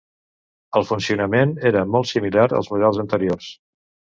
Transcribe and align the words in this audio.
El 0.79 0.87
funcionament 0.91 1.53
era 1.71 1.83
molt 1.97 2.11
similar 2.15 2.49
als 2.61 2.73
models 2.75 3.03
anteriors. 3.05 3.53